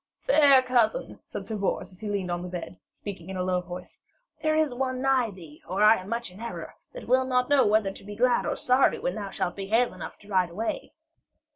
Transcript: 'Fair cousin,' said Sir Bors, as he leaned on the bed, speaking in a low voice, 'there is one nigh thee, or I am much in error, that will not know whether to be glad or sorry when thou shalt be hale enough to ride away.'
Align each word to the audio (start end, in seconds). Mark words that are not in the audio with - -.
'Fair 0.21 0.63
cousin,' 0.63 1.19
said 1.27 1.45
Sir 1.47 1.55
Bors, 1.57 1.91
as 1.91 1.99
he 1.99 2.09
leaned 2.09 2.31
on 2.31 2.41
the 2.41 2.47
bed, 2.49 2.79
speaking 2.89 3.29
in 3.29 3.37
a 3.37 3.43
low 3.43 3.61
voice, 3.61 4.01
'there 4.41 4.55
is 4.55 4.73
one 4.73 4.99
nigh 4.99 5.29
thee, 5.29 5.61
or 5.69 5.83
I 5.83 5.97
am 5.97 6.09
much 6.09 6.31
in 6.31 6.39
error, 6.39 6.73
that 6.93 7.07
will 7.07 7.23
not 7.23 7.49
know 7.49 7.67
whether 7.67 7.91
to 7.91 8.03
be 8.03 8.15
glad 8.15 8.47
or 8.47 8.55
sorry 8.55 8.97
when 8.97 9.13
thou 9.13 9.29
shalt 9.29 9.55
be 9.55 9.67
hale 9.67 9.93
enough 9.93 10.17
to 10.17 10.27
ride 10.27 10.49
away.' 10.49 10.93